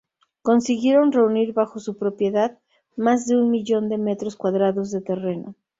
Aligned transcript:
Consiguieron 0.41 1.11
reunir 1.11 1.53
bajo 1.53 1.77
su 1.79 1.95
propiedad 1.95 2.57
más 2.97 3.27
de 3.27 3.37
un 3.37 3.51
millón 3.51 3.87
de 3.87 3.99
metros 3.99 4.35
cuadrados 4.35 4.89
de 4.89 5.01
terreno. 5.01 5.53